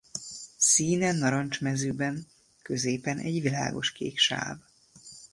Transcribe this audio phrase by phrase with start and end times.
[0.57, 2.27] Színe narancs mezőben
[2.61, 4.57] középen egy világoskék sáv.